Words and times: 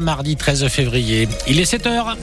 Mardi 0.00 0.34
13 0.34 0.66
février. 0.66 1.28
Il 1.46 1.60
est 1.60 1.64
7 1.64 1.86
heures. 1.86 2.16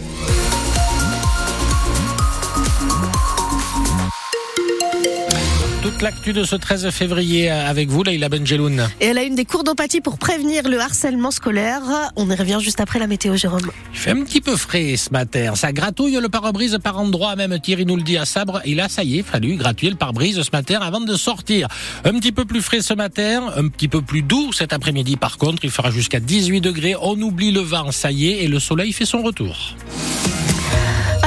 L'actu 6.04 6.34
de 6.34 6.44
ce 6.44 6.58
13 6.58 6.90
février 6.90 7.50
avec 7.50 7.88
vous, 7.88 8.04
Leïla 8.04 8.28
Benjeloun. 8.28 8.90
Et 9.00 9.06
elle 9.06 9.18
a 9.18 9.24
une 9.24 9.36
des 9.36 9.46
cours 9.46 9.64
d'empathie 9.64 10.02
pour 10.02 10.18
prévenir 10.18 10.68
le 10.68 10.78
harcèlement 10.78 11.32
scolaire. 11.32 11.82
On 12.18 12.30
y 12.30 12.36
revient 12.36 12.58
juste 12.60 12.82
après 12.82 13.00
la 13.00 13.08
météo, 13.08 13.38
Jérôme. 13.38 13.72
Il 13.94 13.98
fait 13.98 14.12
un 14.12 14.22
petit 14.24 14.42
peu 14.42 14.58
frais 14.58 14.98
ce 14.98 15.12
matin. 15.12 15.56
Ça 15.56 15.72
gratouille 15.72 16.20
le 16.22 16.28
pare-brise 16.28 16.78
par 16.84 17.00
endroit. 17.00 17.38
Même 17.38 17.58
Thierry 17.58 17.86
nous 17.86 17.96
le 17.96 18.02
dit 18.02 18.18
à 18.18 18.26
sabre. 18.26 18.60
Et 18.66 18.76
là, 18.76 18.90
ça 18.90 19.06
y 19.06 19.20
est, 19.20 19.24
fallu 19.24 19.56
gratouiller 19.56 19.92
le 19.92 19.98
pare-brise 19.98 20.42
ce 20.42 20.50
matin 20.52 20.80
avant 20.82 21.00
de 21.00 21.16
sortir. 21.16 21.70
Un 22.04 22.20
petit 22.20 22.34
peu 22.34 22.44
plus 22.44 22.62
frais 22.62 22.82
ce 22.82 22.94
matin, 22.94 23.54
un 23.56 23.70
petit 23.70 23.88
peu 23.88 24.02
plus 24.02 24.24
doux 24.24 24.52
cet 24.52 24.74
après-midi. 24.74 25.16
Par 25.16 25.38
contre, 25.38 25.64
il 25.64 25.72
fera 25.72 25.90
jusqu'à 25.90 26.20
18 26.20 26.60
degrés. 26.60 26.96
On 27.02 27.18
oublie 27.22 27.52
le 27.52 27.62
vent, 27.62 27.92
ça 27.92 28.12
y 28.12 28.28
est, 28.28 28.44
et 28.44 28.50
le 28.50 28.60
soleil 28.60 28.92
fait 28.92 29.06
son 29.06 29.22
retour. 29.22 29.56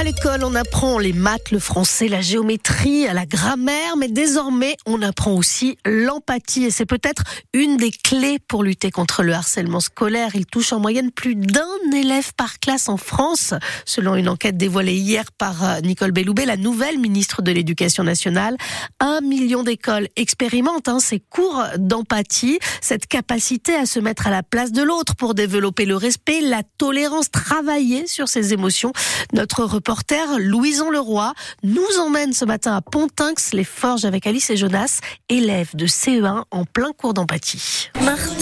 L'école, 0.07 0.45
on 0.45 0.55
apprend 0.55 1.01
les 1.01 1.13
maths, 1.13 1.51
le 1.51 1.59
français, 1.59 2.07
la 2.07 2.21
géométrie, 2.21 3.09
la 3.13 3.27
grammaire, 3.27 3.97
mais 3.97 4.07
désormais, 4.07 4.77
on 4.87 5.03
apprend 5.03 5.33
aussi 5.33 5.79
l'empathie. 5.85 6.67
Et 6.67 6.71
c'est 6.71 6.87
peut-être 6.87 7.25
une 7.53 7.77
des 7.77 7.91
clés 7.91 8.39
pour 8.47 8.63
lutter 8.63 8.93
contre 8.93 9.25
le 9.25 9.33
harcèlement 9.33 9.81
scolaire. 9.81 10.37
Il 10.37 10.47
touche 10.47 10.73
en 10.73 10.79
moyenne 10.79 11.11
plus 11.11 11.35
d'un 11.35 11.67
élève 11.93 12.33
par 12.37 12.61
classe 12.61 12.89
en 12.89 12.99
France, 12.99 13.53
selon 13.85 14.15
une 14.15 14.29
enquête 14.29 14.57
dévoilée 14.57 14.95
hier 14.95 15.25
par 15.33 15.65
euh, 15.65 15.81
Nicole 15.81 16.13
Belloubet, 16.13 16.47
la 16.47 16.57
nouvelle 16.57 17.01
ministre 17.01 17.43
de 17.43 17.51
l'Éducation 17.51 18.05
nationale. 18.05 18.57
Un 19.01 19.21
million 19.23 19.65
d'écoles 19.65 20.07
expérimentent 20.15 20.87
hein, 20.87 21.01
ces 21.01 21.19
cours 21.19 21.65
d'empathie, 21.79 22.61
cette 22.81 23.09
capacité 23.09 23.75
à 23.75 23.87
se 23.87 23.99
mettre 23.99 24.29
à 24.29 24.31
la 24.31 24.45
place 24.45 24.71
de 24.71 24.85
l'autre 24.85 25.17
pour 25.17 25.35
développer 25.35 25.85
le 25.85 25.97
respect, 25.97 26.43
la 26.43 26.63
tolérance, 26.79 27.33
travailler 27.33 28.07
sur 28.07 28.29
ses 28.29 28.53
émotions. 28.53 28.93
Notre 29.33 29.65
reporter 29.65 29.96
Louison 30.39 30.91
Leroy 30.91 31.33
nous 31.63 31.99
emmène 32.01 32.33
ce 32.33 32.45
matin 32.45 32.77
à 32.77 32.81
Pontinx, 32.81 33.53
les 33.53 33.65
Forges 33.65 34.05
avec 34.05 34.27
Alice 34.27 34.51
et 34.51 34.57
Jonas, 34.57 35.01
élèves 35.29 35.75
de 35.75 35.87
CE1 35.87 36.45
en 36.51 36.65
plein 36.65 36.93
cours 36.93 37.15
d'empathie. 37.15 37.91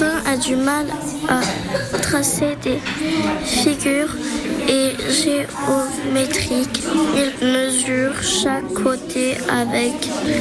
A 0.02 0.36
du 0.36 0.56
mal 0.56 0.86
à 1.28 1.98
tracer 1.98 2.56
des 2.62 2.78
figures 3.44 4.14
et 4.68 4.92
géométriques. 5.10 6.82
Il 7.16 7.46
mesure 7.46 8.12
chaque 8.22 8.66
côté 8.72 9.36
avec 9.48 9.92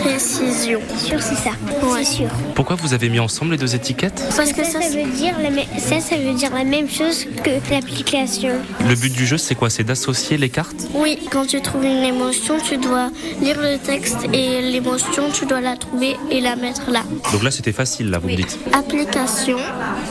précision. 0.01 0.79
Sûr, 0.97 1.21
c'est 1.21 1.35
ça. 1.35 1.51
Ouais. 1.83 2.03
sûr. 2.03 2.29
Pourquoi 2.55 2.75
vous 2.75 2.93
avez 2.93 3.09
mis 3.09 3.19
ensemble 3.19 3.51
les 3.51 3.57
deux 3.57 3.75
étiquettes? 3.75 4.23
Parce 4.35 4.53
que 4.53 4.63
ça, 4.63 4.81
ça 4.81 4.89
veut 4.89 5.11
dire 5.11 5.35
la 5.41 5.49
ça, 5.79 5.99
ça 5.99 6.15
veut 6.15 6.33
dire 6.33 6.53
la 6.53 6.63
même 6.63 6.89
chose 6.89 7.25
que 7.43 7.51
l'application. 7.71 8.53
Le 8.87 8.95
but 8.95 9.11
du 9.11 9.25
jeu, 9.25 9.37
c'est 9.37 9.55
quoi? 9.55 9.69
C'est 9.69 9.83
d'associer 9.83 10.37
les 10.37 10.49
cartes? 10.49 10.87
Oui, 10.93 11.19
quand 11.29 11.45
tu 11.45 11.61
trouves 11.61 11.83
une 11.83 12.03
émotion, 12.03 12.55
tu 12.67 12.77
dois 12.77 13.09
lire 13.41 13.57
le 13.61 13.77
texte 13.77 14.17
et 14.31 14.61
l'émotion, 14.61 15.23
tu 15.33 15.45
dois 15.45 15.61
la 15.61 15.75
trouver 15.75 16.15
et 16.31 16.41
la 16.41 16.55
mettre 16.55 16.91
là. 16.91 17.03
Donc 17.31 17.43
là, 17.43 17.51
c'était 17.51 17.71
facile, 17.73 18.09
là, 18.09 18.19
vous 18.19 18.29
me 18.29 18.35
dites. 18.35 18.57
Application, 18.71 19.42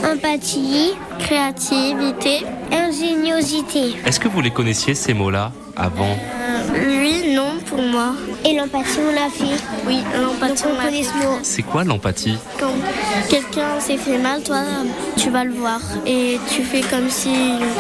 Empathie, 0.04 0.92
créativité. 1.18 2.44
ingéniosité. 2.70 3.96
Est-ce 4.04 4.20
que 4.20 4.28
vous 4.28 4.40
les 4.40 4.50
connaissiez, 4.50 4.94
ces 4.94 5.14
mots-là, 5.14 5.52
avant? 5.76 6.16
Pour 7.74 7.82
moi. 7.82 8.12
Et 8.44 8.54
l'empathie, 8.56 8.98
on 9.00 9.12
l'a 9.14 9.28
fait. 9.30 9.62
Oui, 9.86 9.98
l'empathie, 10.20 10.64
on 10.66 10.74
on 10.74 10.76
l'a 10.78 10.84
connaît 10.84 11.02
ce 11.02 11.14
mot. 11.14 11.38
C'est 11.42 11.62
quoi 11.62 11.84
l'empathie 11.84 12.36
Quand 12.60 12.72
quelqu'un 13.28 13.80
s'est 13.80 13.96
fait 13.96 14.18
mal, 14.18 14.42
toi, 14.42 14.60
tu 15.16 15.30
vas 15.30 15.44
le 15.44 15.52
voir 15.52 15.80
et 16.06 16.38
tu 16.54 16.62
fais 16.62 16.80
comme 16.82 17.08
si 17.08 17.30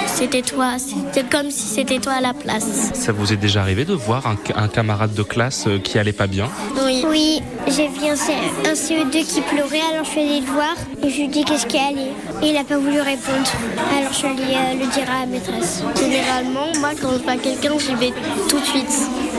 c'était 0.06 0.42
toi. 0.42 0.74
C'est 1.12 1.28
comme 1.30 1.50
si 1.50 1.66
c'était 1.68 1.98
toi 1.98 2.14
à 2.14 2.20
la 2.20 2.34
place. 2.34 2.90
Ça 2.94 3.12
vous 3.12 3.32
est 3.32 3.36
déjà 3.36 3.60
arrivé 3.62 3.84
de 3.84 3.94
voir 3.94 4.26
un, 4.26 4.36
un 4.56 4.68
camarade 4.68 5.14
de 5.14 5.22
classe 5.22 5.64
euh, 5.66 5.78
qui 5.78 5.98
allait 5.98 6.12
pas 6.12 6.26
bien 6.26 6.48
Oui. 6.84 7.04
Oui, 7.08 7.42
j'ai 7.66 7.88
vu 7.88 8.06
un, 8.10 8.16
C- 8.16 8.32
un 8.64 8.72
CE2 8.74 9.10
qui 9.26 9.40
pleurait, 9.42 9.80
alors 9.92 10.04
je 10.04 10.10
suis 10.10 10.20
allée 10.20 10.40
le 10.40 10.46
voir 10.46 10.74
et 11.02 11.10
je 11.10 11.16
lui 11.16 11.24
ai 11.24 11.28
dit 11.28 11.44
qu'est-ce 11.44 11.66
qu'il 11.66 11.80
allait. 11.80 12.12
Et 12.42 12.48
il 12.48 12.54
n'a 12.54 12.64
pas 12.64 12.78
voulu 12.78 13.00
répondre. 13.00 13.50
Alors 13.96 14.12
je 14.12 14.16
suis 14.16 14.26
allée 14.26 14.54
euh, 14.54 14.72
le 14.80 14.86
dire 14.92 15.04
à 15.10 15.20
la 15.20 15.26
maîtresse. 15.26 15.82
Généralement, 15.98 16.68
moi, 16.80 16.90
quand 17.00 17.12
je 17.18 17.22
vois 17.22 17.36
quelqu'un, 17.36 17.72
j'y 17.78 17.94
vais 17.96 18.12
tout 18.48 18.58
de 18.58 18.64
suite. 18.64 18.88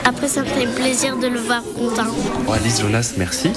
Après, 0.06 0.28
ça 0.28 0.42
me 0.42 0.46
fait 0.46 0.68
plaisir 0.68 1.18
de 1.18 1.28
le 1.28 1.40
voir 1.40 1.62
content. 1.78 2.12
Alice 2.54 2.82
Jonas, 2.82 3.14
merci. 3.18 3.52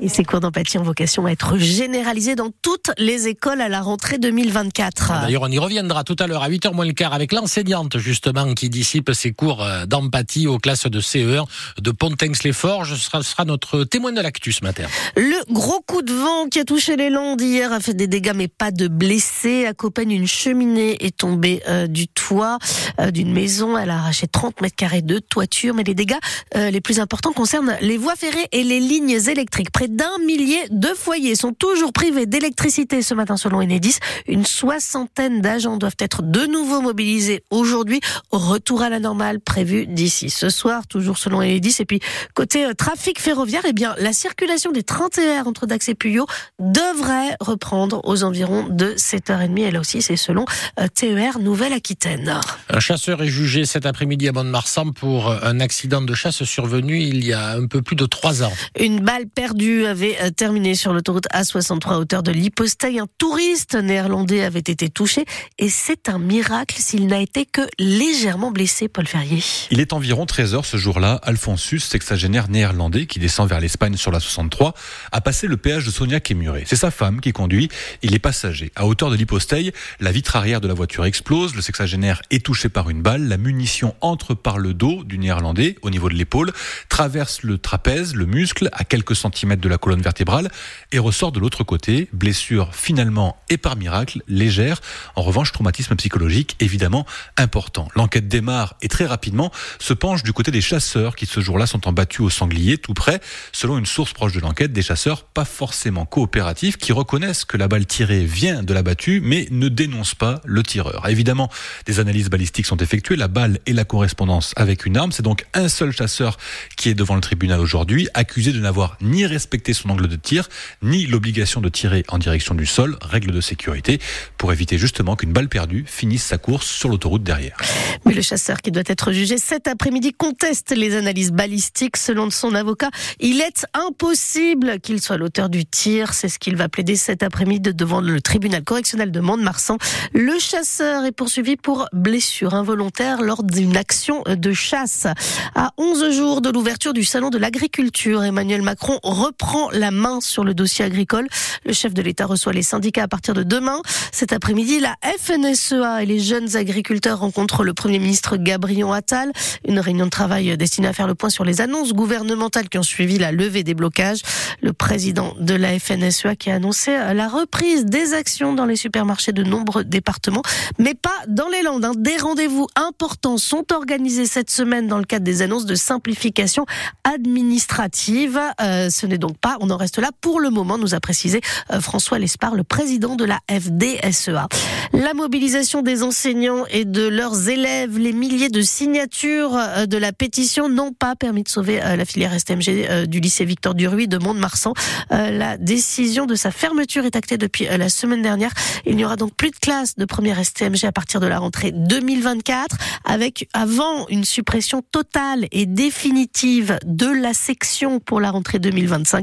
Et 0.00 0.08
ces 0.08 0.24
cours 0.24 0.40
d'empathie 0.40 0.78
ont 0.78 0.82
vocation 0.82 1.26
à 1.26 1.32
être 1.32 1.58
généralisés 1.58 2.36
dans 2.36 2.50
toutes 2.62 2.92
les 2.98 3.26
écoles 3.26 3.60
à 3.60 3.68
la 3.68 3.80
rentrée 3.80 4.18
2024. 4.18 5.22
D'ailleurs, 5.22 5.42
on 5.42 5.50
y 5.50 5.58
reviendra 5.58 6.04
tout 6.04 6.14
à 6.20 6.26
l'heure 6.26 6.42
à 6.42 6.48
8h 6.48 6.72
moins 6.72 6.86
le 6.86 6.92
quart 6.92 7.12
avec 7.12 7.32
l'enseignante, 7.32 7.98
justement, 7.98 8.54
qui 8.54 8.70
dissipe 8.70 9.10
ses 9.12 9.32
cours 9.32 9.64
euh, 9.64 9.86
d'empathie 9.86 10.46
aux 10.46 10.58
classes 10.58 10.86
de 10.86 11.00
CE1 11.00 11.44
de 11.80 11.90
Pontinx-les-Forges. 11.90 12.94
Ce 12.94 13.04
sera, 13.04 13.22
sera 13.24 13.44
notre 13.44 13.84
témoin 13.84 14.12
de 14.12 14.20
l'actu 14.20 14.52
ce 14.52 14.62
matin. 14.62 14.84
Le 15.16 15.52
gros 15.52 15.80
coup 15.80 16.02
de 16.02 16.12
vent 16.12 16.48
qui 16.48 16.60
a 16.60 16.64
touché 16.64 16.96
les 16.96 17.10
Landes 17.10 17.40
hier 17.40 17.72
a 17.72 17.80
fait 17.80 17.94
des 17.94 18.06
dégâts 18.06 18.34
mais 18.36 18.48
pas 18.48 18.70
de 18.70 18.86
blessés. 18.86 19.66
À 19.66 19.74
Copenhague, 19.74 20.12
une 20.12 20.26
cheminée 20.28 21.04
est 21.04 21.16
tombée 21.16 21.62
euh, 21.68 21.86
du 21.88 22.06
toit 22.06 22.58
euh, 23.00 23.10
d'une 23.10 23.32
maison. 23.32 23.76
Elle 23.76 23.90
a 23.90 23.96
arraché 23.96 24.28
30 24.28 24.60
mètres 24.60 24.76
carrés 24.76 25.02
de 25.02 25.18
toiture. 25.18 25.74
Mais 25.74 25.82
les 25.82 25.94
dégâts 25.94 26.18
euh, 26.56 26.70
les 26.70 26.80
plus 26.80 27.00
importants 27.00 27.32
concernent 27.32 27.76
les 27.80 27.96
voies 27.96 28.16
ferrées 28.16 28.48
et 28.52 28.62
les 28.62 28.80
lignes 28.80 29.18
électriques. 29.28 29.70
Près 29.72 29.87
d'un 29.88 30.18
millier 30.24 30.68
de 30.70 30.88
foyers 30.88 31.34
sont 31.34 31.52
toujours 31.52 31.92
privés 31.92 32.26
d'électricité 32.26 33.02
ce 33.02 33.14
matin 33.14 33.36
selon 33.36 33.58
Enedis. 33.58 33.98
Une 34.26 34.44
soixantaine 34.44 35.40
d'agents 35.40 35.76
doivent 35.76 35.96
être 35.98 36.22
de 36.22 36.46
nouveau 36.46 36.80
mobilisés 36.80 37.42
aujourd'hui. 37.50 38.00
Retour 38.30 38.82
à 38.82 38.88
la 38.88 39.00
normale 39.00 39.40
prévu 39.40 39.86
d'ici 39.86 40.30
ce 40.30 40.50
soir, 40.50 40.86
toujours 40.86 41.18
selon 41.18 41.38
Enedis. 41.38 41.76
Et 41.80 41.84
puis 41.84 42.00
côté 42.34 42.64
euh, 42.64 42.74
trafic 42.74 43.20
ferroviaire, 43.20 43.62
eh 43.66 43.72
bien 43.72 43.94
la 43.98 44.12
circulation 44.12 44.72
des 44.72 44.82
trains 44.82 45.08
TER 45.08 45.46
entre 45.46 45.66
Dax 45.66 45.88
et 45.88 45.94
Puyot 45.94 46.26
devrait 46.58 47.36
reprendre 47.40 48.00
aux 48.04 48.24
environs 48.24 48.68
de 48.68 48.94
7h30. 48.96 49.58
Et 49.58 49.70
là 49.70 49.80
aussi, 49.80 50.02
c'est 50.02 50.16
selon 50.16 50.44
euh, 50.80 50.86
TER 50.88 51.38
Nouvelle-Aquitaine. 51.38 52.40
Un 52.68 52.80
chasseur 52.80 53.22
est 53.22 53.28
jugé 53.28 53.64
cet 53.64 53.86
après-midi 53.86 54.28
à 54.28 54.32
Mont-de-Marsan 54.32 54.92
pour 54.92 55.30
un 55.30 55.60
accident 55.60 56.02
de 56.02 56.14
chasse 56.14 56.44
survenu 56.44 57.00
il 57.00 57.24
y 57.24 57.32
a 57.32 57.52
un 57.52 57.66
peu 57.66 57.82
plus 57.82 57.96
de 57.96 58.06
trois 58.06 58.42
ans. 58.42 58.52
Une 58.78 59.00
balle 59.00 59.26
perdue 59.26 59.77
avait 59.86 60.16
euh, 60.20 60.30
terminé 60.30 60.74
sur 60.74 60.92
l'autoroute 60.92 61.26
A63 61.32 61.88
à 61.92 61.98
hauteur 61.98 62.22
de 62.22 62.32
Liposteil. 62.32 62.98
Un 62.98 63.06
touriste 63.18 63.74
néerlandais 63.74 64.44
avait 64.44 64.58
été 64.58 64.88
touché 64.88 65.24
et 65.58 65.68
c'est 65.68 66.08
un 66.08 66.18
miracle 66.18 66.76
s'il 66.78 67.06
n'a 67.06 67.20
été 67.20 67.46
que 67.46 67.62
légèrement 67.78 68.50
blessé, 68.50 68.88
Paul 68.88 69.06
Ferrier. 69.06 69.42
Il 69.70 69.80
est 69.80 69.92
environ 69.92 70.24
13h 70.24 70.64
ce 70.64 70.76
jour-là. 70.76 71.20
Alphonsus, 71.22 71.80
sexagénaire 71.80 72.48
néerlandais 72.48 73.06
qui 73.06 73.18
descend 73.18 73.48
vers 73.48 73.60
l'Espagne 73.60 73.96
sur 73.96 74.10
la 74.10 74.20
63, 74.20 74.74
a 75.12 75.20
passé 75.20 75.46
le 75.46 75.56
péage 75.56 75.84
de 75.84 75.90
Sognac 75.90 76.30
et. 76.30 76.36
C'est 76.66 76.76
sa 76.76 76.90
femme 76.90 77.20
qui 77.20 77.32
conduit. 77.32 77.68
Il 78.02 78.14
est 78.14 78.18
passager. 78.18 78.72
À 78.76 78.86
hauteur 78.86 79.10
de 79.10 79.16
l'hyposteil, 79.16 79.72
la 80.00 80.12
vitre 80.12 80.36
arrière 80.36 80.60
de 80.60 80.68
la 80.68 80.74
voiture 80.74 81.04
explose. 81.04 81.54
Le 81.54 81.62
sexagénaire 81.62 82.22
est 82.30 82.44
touché 82.44 82.68
par 82.68 82.90
une 82.90 83.02
balle. 83.02 83.28
La 83.28 83.36
munition 83.36 83.94
entre 84.00 84.34
par 84.34 84.58
le 84.58 84.74
dos 84.74 85.04
du 85.04 85.18
néerlandais 85.18 85.76
au 85.82 85.90
niveau 85.90 86.08
de 86.08 86.14
l'épaule, 86.14 86.52
traverse 86.88 87.42
le 87.42 87.58
trapèze, 87.58 88.14
le 88.14 88.26
muscle, 88.26 88.68
à 88.72 88.84
quelques 88.84 89.16
centimètres 89.16 89.62
de 89.62 89.67
la 89.68 89.78
colonne 89.78 90.02
vertébrale 90.02 90.50
et 90.92 90.98
ressort 90.98 91.32
de 91.32 91.40
l'autre 91.40 91.64
côté. 91.64 92.08
Blessure 92.12 92.74
finalement 92.74 93.36
et 93.48 93.56
par 93.56 93.76
miracle 93.76 94.22
légère. 94.28 94.80
En 95.16 95.22
revanche, 95.22 95.52
traumatisme 95.52 95.94
psychologique 95.96 96.56
évidemment 96.60 97.06
important. 97.36 97.88
L'enquête 97.94 98.28
démarre 98.28 98.76
et 98.82 98.88
très 98.88 99.06
rapidement 99.06 99.52
se 99.78 99.92
penche 99.92 100.22
du 100.22 100.32
côté 100.32 100.50
des 100.50 100.60
chasseurs 100.60 101.16
qui 101.16 101.26
ce 101.26 101.40
jour-là 101.40 101.66
sont 101.66 101.86
en 101.88 101.92
battus 101.92 102.20
au 102.20 102.30
sanglier 102.30 102.78
tout 102.78 102.94
près. 102.94 103.20
Selon 103.52 103.78
une 103.78 103.86
source 103.86 104.12
proche 104.12 104.32
de 104.32 104.40
l'enquête, 104.40 104.72
des 104.72 104.82
chasseurs 104.82 105.24
pas 105.24 105.44
forcément 105.44 106.04
coopératifs 106.04 106.76
qui 106.76 106.92
reconnaissent 106.92 107.44
que 107.44 107.56
la 107.56 107.68
balle 107.68 107.86
tirée 107.86 108.24
vient 108.24 108.62
de 108.62 108.74
la 108.74 108.82
battue 108.82 109.20
mais 109.22 109.46
ne 109.50 109.68
dénoncent 109.68 110.14
pas 110.14 110.40
le 110.44 110.62
tireur. 110.62 111.08
Évidemment, 111.08 111.50
des 111.86 112.00
analyses 112.00 112.30
balistiques 112.30 112.66
sont 112.66 112.76
effectuées. 112.76 113.16
La 113.16 113.28
balle 113.28 113.58
et 113.66 113.72
la 113.72 113.84
correspondance 113.84 114.52
avec 114.56 114.86
une 114.86 114.96
arme. 114.96 115.12
C'est 115.12 115.22
donc 115.22 115.44
un 115.54 115.68
seul 115.68 115.92
chasseur 115.92 116.38
qui 116.76 116.88
est 116.88 116.94
devant 116.94 117.14
le 117.14 117.20
tribunal 117.20 117.60
aujourd'hui, 117.60 118.08
accusé 118.14 118.52
de 118.52 118.60
n'avoir 118.60 118.96
ni 119.00 119.26
respecté 119.26 119.57
son 119.72 119.90
angle 119.90 120.08
de 120.08 120.16
tir, 120.16 120.48
ni 120.82 121.06
l'obligation 121.06 121.60
de 121.60 121.68
tirer 121.68 122.04
en 122.08 122.18
direction 122.18 122.54
du 122.54 122.66
sol, 122.66 122.98
règle 123.02 123.32
de 123.32 123.40
sécurité, 123.40 124.00
pour 124.36 124.52
éviter 124.52 124.78
justement 124.78 125.16
qu'une 125.16 125.32
balle 125.32 125.48
perdue 125.48 125.84
finisse 125.86 126.24
sa 126.24 126.38
course 126.38 126.66
sur 126.66 126.88
l'autoroute 126.88 127.22
derrière. 127.22 127.56
Mais 128.04 128.14
le 128.14 128.22
chasseur 128.22 128.60
qui 128.62 128.70
doit 128.70 128.82
être 128.86 129.12
jugé 129.12 129.38
cet 129.38 129.68
après-midi 129.68 130.12
conteste 130.12 130.74
les 130.76 130.96
analyses 130.96 131.32
balistiques. 131.32 131.96
Selon 131.96 132.30
son 132.30 132.54
avocat, 132.54 132.90
il 133.20 133.40
est 133.40 133.66
impossible 133.74 134.80
qu'il 134.80 135.00
soit 135.00 135.16
l'auteur 135.16 135.48
du 135.48 135.64
tir. 135.66 136.14
C'est 136.14 136.28
ce 136.28 136.38
qu'il 136.38 136.56
va 136.56 136.68
plaider 136.68 136.96
cet 136.96 137.22
après-midi 137.22 137.74
devant 137.74 138.00
le 138.00 138.20
tribunal 138.20 138.62
correctionnel 138.62 139.10
de 139.10 139.20
Mont-de-Marsan. 139.20 139.78
Le 140.12 140.38
chasseur 140.38 141.04
est 141.04 141.12
poursuivi 141.12 141.56
pour 141.56 141.88
blessure 141.92 142.54
involontaire 142.54 143.22
lors 143.22 143.42
d'une 143.42 143.76
action 143.76 144.22
de 144.26 144.52
chasse. 144.52 145.06
À 145.54 145.72
11 145.76 146.10
jours 146.14 146.40
de 146.40 146.50
l'ouverture 146.50 146.92
du 146.92 147.04
salon 147.04 147.30
de 147.30 147.38
l'agriculture, 147.38 148.22
Emmanuel 148.22 148.62
Macron 148.62 148.98
reprend 149.02 149.47
reprend 149.48 149.70
la 149.70 149.90
main 149.90 150.20
sur 150.20 150.44
le 150.44 150.52
dossier 150.52 150.84
agricole. 150.84 151.26
Le 151.64 151.72
chef 151.72 151.94
de 151.94 152.02
l'État 152.02 152.26
reçoit 152.26 152.52
les 152.52 152.62
syndicats 152.62 153.04
à 153.04 153.08
partir 153.08 153.32
de 153.32 153.42
demain. 153.42 153.80
Cet 154.12 154.32
après-midi, 154.32 154.78
la 154.78 154.94
FNSEA 155.18 156.02
et 156.02 156.06
les 156.06 156.20
jeunes 156.20 156.54
agriculteurs 156.56 157.20
rencontrent 157.20 157.64
le 157.64 157.72
Premier 157.72 157.98
ministre 157.98 158.36
Gabriel 158.36 158.88
Attal. 158.92 159.32
Une 159.66 159.80
réunion 159.80 160.04
de 160.04 160.10
travail 160.10 160.56
destinée 160.58 160.88
à 160.88 160.92
faire 160.92 161.06
le 161.06 161.14
point 161.14 161.30
sur 161.30 161.44
les 161.44 161.62
annonces 161.62 161.94
gouvernementales 161.94 162.68
qui 162.68 162.78
ont 162.78 162.82
suivi 162.82 163.18
la 163.18 163.32
levée 163.32 163.64
des 163.64 163.72
blocages. 163.72 164.20
Le 164.60 164.74
président 164.74 165.34
de 165.40 165.54
la 165.54 165.78
FNSEA 165.78 166.36
qui 166.36 166.50
a 166.50 166.56
annoncé 166.56 166.90
la 166.92 167.28
reprise 167.28 167.86
des 167.86 168.12
actions 168.12 168.52
dans 168.52 168.66
les 168.66 168.76
supermarchés 168.76 169.32
de 169.32 169.42
nombreux 169.42 169.84
départements, 169.84 170.42
mais 170.78 170.94
pas 170.94 171.10
dans 171.26 171.48
les 171.48 171.62
Landes. 171.62 171.84
Hein. 171.84 171.92
Des 171.96 172.18
rendez-vous 172.18 172.66
importants 172.76 173.38
sont 173.38 173.72
organisés 173.72 174.26
cette 174.26 174.50
semaine 174.50 174.88
dans 174.88 174.98
le 174.98 175.04
cadre 175.04 175.24
des 175.24 175.40
annonces 175.40 175.64
de 175.64 175.74
simplification 175.74 176.66
administrative. 177.04 178.38
Euh, 178.60 178.90
ce 178.90 179.06
n'est 179.06 179.18
donc 179.18 179.37
on 179.60 179.70
en 179.70 179.76
reste 179.76 179.98
là 179.98 180.10
pour 180.20 180.40
le 180.40 180.50
moment, 180.50 180.78
nous 180.78 180.94
a 180.94 181.00
précisé 181.00 181.40
euh, 181.72 181.80
François 181.80 182.18
Lespard, 182.18 182.54
le 182.54 182.64
président 182.64 183.16
de 183.16 183.24
la 183.24 183.38
FDSEA. 183.50 184.48
La 184.92 185.14
mobilisation 185.14 185.82
des 185.82 186.02
enseignants 186.02 186.64
et 186.70 186.84
de 186.84 187.06
leurs 187.06 187.48
élèves, 187.48 187.98
les 187.98 188.12
milliers 188.12 188.48
de 188.48 188.62
signatures 188.62 189.56
euh, 189.56 189.86
de 189.86 189.96
la 189.96 190.12
pétition 190.12 190.68
n'ont 190.68 190.92
pas 190.92 191.16
permis 191.16 191.42
de 191.42 191.48
sauver 191.48 191.78
la 191.78 192.04
filière 192.04 192.38
STMG 192.38 193.06
du 193.06 193.20
lycée 193.20 193.44
Victor 193.44 193.74
Duruy 193.74 194.08
de 194.08 194.18
Mont-de-Marsan. 194.18 194.72
La 195.10 195.56
décision 195.56 196.26
de 196.26 196.34
sa 196.34 196.50
fermeture 196.50 197.04
est 197.04 197.16
actée 197.16 197.38
depuis 197.38 197.66
la 197.66 197.88
semaine 197.88 198.22
dernière. 198.22 198.52
Il 198.86 198.96
n'y 198.96 199.04
aura 199.04 199.16
donc 199.16 199.34
plus 199.34 199.50
de 199.50 199.56
classe 199.56 199.96
de 199.96 200.04
première 200.04 200.44
STMG 200.44 200.84
à 200.84 200.92
partir 200.92 201.20
de 201.20 201.26
la 201.26 201.38
rentrée 201.38 201.72
2024, 201.72 202.76
avec 203.04 203.48
avant 203.52 204.06
une 204.08 204.24
suppression 204.24 204.82
totale 204.82 205.46
et 205.52 205.66
définitive 205.66 206.78
de 206.84 207.06
la 207.06 207.34
section 207.34 208.00
pour 208.00 208.20
la 208.20 208.30
rentrée 208.30 208.58
2025. 208.58 209.17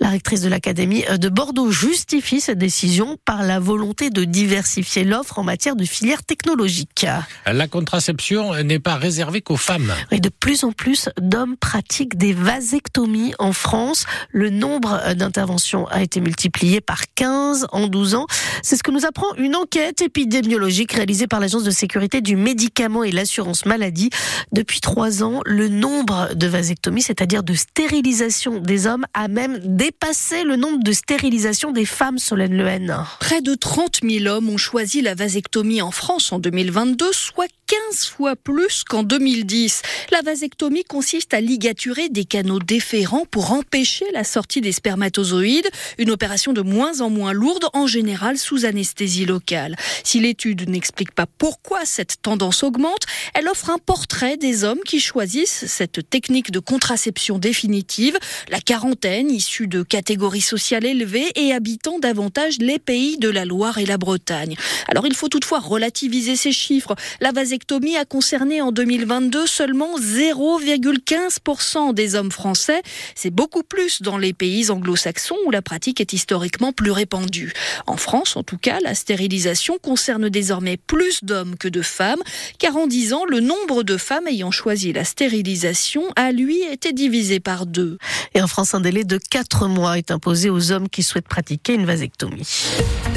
La 0.00 0.08
rectrice 0.08 0.40
de 0.40 0.48
l'Académie 0.48 1.04
de 1.18 1.28
Bordeaux 1.28 1.70
justifie 1.70 2.40
cette 2.40 2.58
décision 2.58 3.16
par 3.24 3.42
la 3.42 3.58
volonté 3.58 4.10
de 4.10 4.24
diversifier 4.24 5.04
l'offre 5.04 5.38
en 5.38 5.44
matière 5.44 5.76
de 5.76 5.84
filière 5.84 6.22
technologique. 6.22 7.06
La 7.46 7.68
contraception 7.68 8.54
n'est 8.62 8.78
pas 8.78 8.96
réservée 8.96 9.40
qu'aux 9.40 9.56
femmes. 9.56 9.92
Et 10.10 10.20
de 10.20 10.28
plus 10.28 10.64
en 10.64 10.72
plus 10.72 11.08
d'hommes 11.20 11.56
pratiquent 11.56 12.16
des 12.16 12.32
vasectomies 12.32 13.34
en 13.38 13.52
France. 13.52 14.06
Le 14.30 14.50
nombre 14.50 15.14
d'interventions 15.14 15.86
a 15.88 16.02
été 16.02 16.20
multiplié 16.20 16.80
par 16.80 17.02
15 17.14 17.66
en 17.72 17.86
12 17.88 18.14
ans. 18.14 18.26
C'est 18.62 18.76
ce 18.76 18.82
que 18.82 18.90
nous 18.90 19.06
apprend 19.06 19.34
une 19.36 19.56
enquête 19.56 20.02
épidémiologique 20.02 20.92
réalisée 20.92 21.26
par 21.26 21.40
l'Agence 21.40 21.64
de 21.64 21.70
sécurité 21.70 22.20
du 22.20 22.36
médicament 22.36 23.04
et 23.04 23.12
l'assurance 23.12 23.66
maladie. 23.66 24.10
Depuis 24.52 24.80
trois 24.80 25.22
ans, 25.22 25.40
le 25.46 25.68
nombre 25.68 26.34
de 26.34 26.46
vasectomies, 26.46 27.02
c'est-à-dire 27.02 27.42
de 27.42 27.54
stérilisation 27.54 28.58
des 28.60 28.86
hommes, 28.86 29.06
a 29.14 29.28
même 29.28 29.37
dépassé 29.46 30.42
le 30.42 30.56
nombre 30.56 30.82
de 30.82 30.92
stérilisations 30.92 31.70
des 31.70 31.84
femmes, 31.84 32.18
Solène 32.18 32.56
Lehen. 32.56 33.04
Près 33.20 33.40
de 33.40 33.54
30 33.54 34.00
000 34.02 34.26
hommes 34.26 34.48
ont 34.48 34.56
choisi 34.56 35.00
la 35.00 35.14
vasectomie 35.14 35.80
en 35.80 35.92
France 35.92 36.32
en 36.32 36.38
2022, 36.38 37.12
soit 37.12 37.46
15 37.68 38.06
fois 38.06 38.34
plus 38.34 38.82
qu'en 38.82 39.02
2010. 39.02 39.82
La 40.10 40.22
vasectomie 40.22 40.84
consiste 40.84 41.34
à 41.34 41.40
ligaturer 41.42 42.08
des 42.08 42.24
canaux 42.24 42.60
déférents 42.60 43.26
pour 43.30 43.52
empêcher 43.52 44.06
la 44.14 44.24
sortie 44.24 44.62
des 44.62 44.72
spermatozoïdes, 44.72 45.68
une 45.98 46.10
opération 46.10 46.54
de 46.54 46.62
moins 46.62 47.02
en 47.02 47.10
moins 47.10 47.34
lourde, 47.34 47.66
en 47.74 47.86
général 47.86 48.38
sous 48.38 48.64
anesthésie 48.64 49.26
locale. 49.26 49.76
Si 50.02 50.18
l'étude 50.18 50.66
n'explique 50.70 51.12
pas 51.12 51.26
pourquoi 51.26 51.84
cette 51.84 52.22
tendance 52.22 52.62
augmente, 52.62 53.04
elle 53.34 53.48
offre 53.48 53.68
un 53.68 53.78
portrait 53.78 54.38
des 54.38 54.64
hommes 54.64 54.80
qui 54.86 54.98
choisissent 54.98 55.66
cette 55.66 56.08
technique 56.08 56.50
de 56.50 56.60
contraception 56.60 57.38
définitive, 57.38 58.18
la 58.48 58.60
quarantaine 58.60 59.30
issue 59.30 59.66
de 59.66 59.82
catégories 59.82 60.40
sociales 60.40 60.86
élevées 60.86 61.32
et 61.34 61.52
habitant 61.52 61.98
davantage 61.98 62.56
les 62.60 62.78
pays 62.78 63.18
de 63.18 63.28
la 63.28 63.44
Loire 63.44 63.76
et 63.76 63.84
la 63.84 63.98
Bretagne. 63.98 64.56
Alors 64.88 65.06
il 65.06 65.14
faut 65.14 65.28
toutefois 65.28 65.58
relativiser 65.58 66.34
ces 66.34 66.52
chiffres. 66.52 66.94
La 67.20 67.32
vasectomie 67.58 67.96
a 67.96 68.04
concerné 68.04 68.62
en 68.62 68.70
2022 68.70 69.44
seulement 69.48 69.98
0,15% 69.98 71.92
des 71.92 72.14
hommes 72.14 72.30
français. 72.30 72.82
C'est 73.16 73.30
beaucoup 73.30 73.64
plus 73.64 74.00
dans 74.00 74.16
les 74.16 74.32
pays 74.32 74.70
anglo-saxons 74.70 75.34
où 75.44 75.50
la 75.50 75.60
pratique 75.60 76.00
est 76.00 76.12
historiquement 76.12 76.72
plus 76.72 76.92
répandue. 76.92 77.52
En 77.88 77.96
France, 77.96 78.36
en 78.36 78.44
tout 78.44 78.58
cas, 78.58 78.78
la 78.84 78.94
stérilisation 78.94 79.78
concerne 79.82 80.28
désormais 80.28 80.76
plus 80.76 81.24
d'hommes 81.24 81.56
que 81.56 81.66
de 81.66 81.82
femmes, 81.82 82.22
car 82.60 82.76
en 82.76 82.86
10 82.86 83.12
ans, 83.12 83.24
le 83.28 83.40
nombre 83.40 83.82
de 83.82 83.96
femmes 83.96 84.28
ayant 84.28 84.52
choisi 84.52 84.92
la 84.92 85.02
stérilisation 85.02 86.04
a, 86.14 86.30
lui, 86.30 86.62
été 86.62 86.92
divisé 86.92 87.40
par 87.40 87.66
deux. 87.66 87.98
Et 88.34 88.40
en 88.40 88.46
France, 88.46 88.74
un 88.74 88.80
délai 88.80 89.02
de 89.02 89.18
4 89.18 89.66
mois 89.66 89.98
est 89.98 90.12
imposé 90.12 90.48
aux 90.48 90.70
hommes 90.70 90.88
qui 90.88 91.02
souhaitent 91.02 91.26
pratiquer 91.26 91.74
une 91.74 91.86
vasectomie. 91.86 92.46